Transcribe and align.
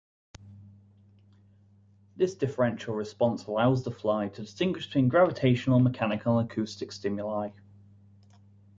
This 2.15 2.33
differential 2.33 2.95
response 2.95 3.45
allows 3.45 3.83
the 3.83 3.91
fly 3.91 4.29
to 4.29 4.41
distinguish 4.41 4.87
between 4.87 5.09
gravitational, 5.09 5.79
mechanical, 5.79 6.39
and 6.39 6.49
acoustic 6.51 6.91
stimuli. 6.91 7.51